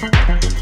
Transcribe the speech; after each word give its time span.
Thank 0.00 0.44
you. 0.44 0.59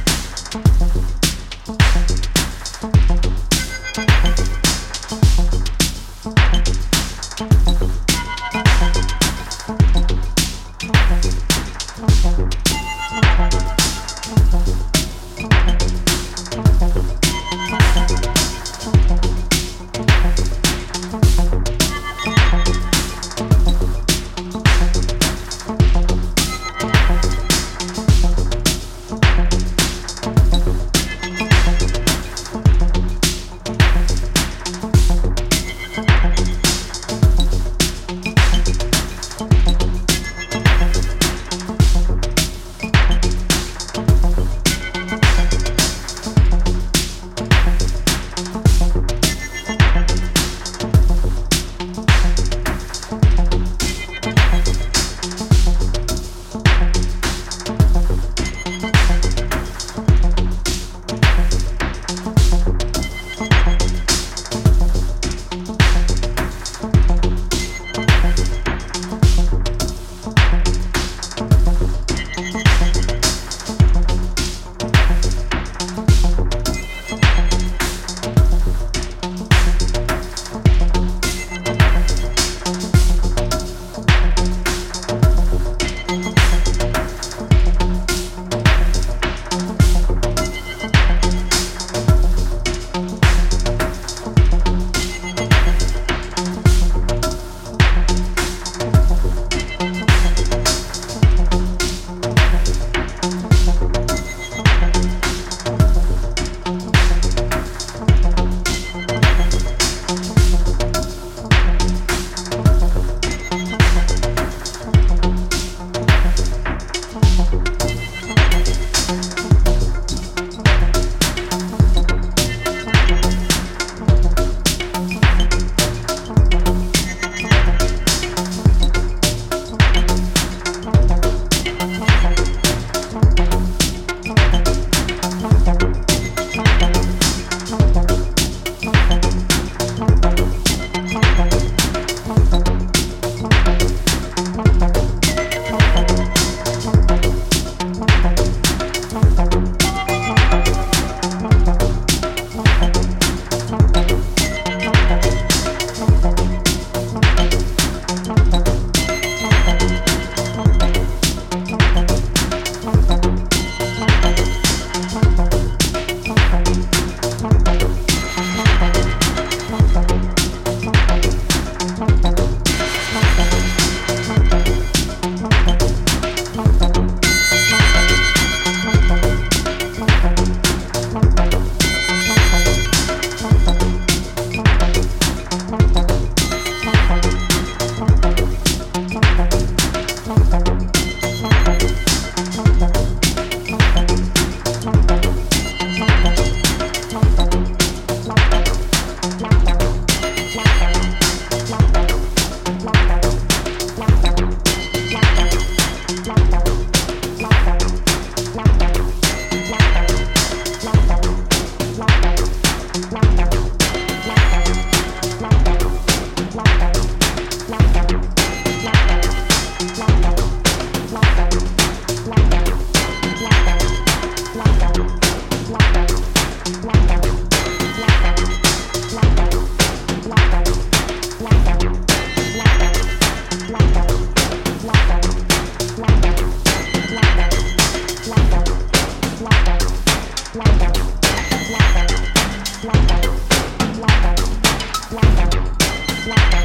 fly. 246.28 246.57